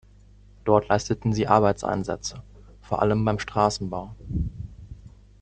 Dort 0.65 0.87
leisteten 0.87 1.31
sie 1.31 1.45
Arbeitseinsätze, 1.47 2.41
vor 2.81 3.03
allem 3.03 3.23
beim 3.23 3.37
Straßenbau. 3.37 4.15